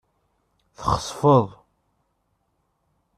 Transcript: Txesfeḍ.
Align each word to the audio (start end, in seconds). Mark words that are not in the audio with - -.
Txesfeḍ. 0.77 1.47